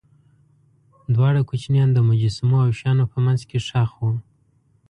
دواړه 1.13 1.39
کوچنیان 1.49 1.89
د 1.93 1.97
مجسمو 2.09 2.57
او 2.65 2.69
شیانو 2.79 3.05
په 3.13 3.17
منځ 3.25 3.41
کې 3.49 3.57
ښخ 3.67 3.91
وو. 4.01 4.11